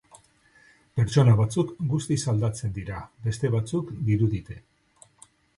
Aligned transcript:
Pertsona 0.99 1.35
batzuk 1.41 1.75
guztiz 1.93 2.19
aldatzen 2.33 2.73
dira, 2.79 3.05
beste 3.29 3.55
batzuk 3.59 3.93
dirudite. 4.09 4.59